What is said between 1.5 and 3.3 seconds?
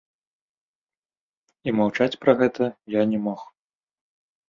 І маўчаць пра гэта я не